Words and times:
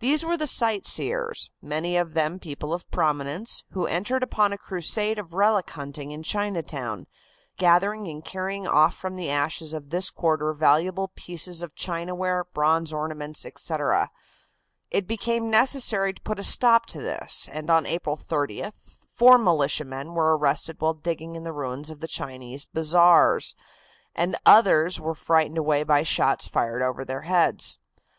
These 0.00 0.22
were 0.22 0.36
the 0.36 0.46
sightseers, 0.46 1.50
many 1.62 1.96
of 1.96 2.12
them 2.12 2.38
people 2.38 2.74
of 2.74 2.90
prominence, 2.90 3.64
who 3.70 3.86
entered 3.86 4.22
upon 4.22 4.52
a 4.52 4.58
crusade 4.58 5.18
of 5.18 5.32
relic 5.32 5.70
hunting 5.70 6.10
in 6.10 6.22
Chinatown, 6.22 7.06
gathering 7.56 8.06
and 8.06 8.22
carrying 8.22 8.66
off 8.68 8.94
from 8.96 9.16
the 9.16 9.30
ashes 9.30 9.72
of 9.72 9.88
this 9.88 10.10
quarter 10.10 10.52
valuable 10.52 11.08
pieces 11.14 11.62
of 11.62 11.74
chinaware, 11.74 12.44
bronze 12.44 12.92
ornaments, 12.92 13.46
etc. 13.46 14.10
It 14.90 15.06
became 15.06 15.48
necessary 15.48 16.12
to 16.12 16.20
put 16.20 16.38
a 16.38 16.44
stop 16.44 16.84
to 16.88 17.00
this, 17.00 17.48
and 17.50 17.70
on 17.70 17.86
April 17.86 18.18
30th 18.18 18.74
four 19.08 19.38
militiamen 19.38 20.12
were 20.12 20.36
arrested 20.36 20.76
while 20.82 20.92
digging 20.92 21.34
in 21.34 21.44
the 21.44 21.52
ruins 21.54 21.88
of 21.88 22.00
the 22.00 22.08
Chinese 22.08 22.66
bazaars, 22.66 23.56
and 24.14 24.36
others 24.44 25.00
were 25.00 25.14
frightened 25.14 25.56
away 25.56 25.82
by 25.82 26.02
shots 26.02 26.46
fired 26.46 26.82
over 26.82 27.06
their 27.06 27.22
heads. 27.22 27.78